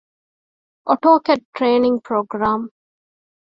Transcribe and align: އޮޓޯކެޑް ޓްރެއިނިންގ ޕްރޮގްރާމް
އޮޓޯކެޑް 0.87 1.45
ޓްރެއިނިންގ 1.55 2.01
ޕްރޮގްރާމް 2.05 2.65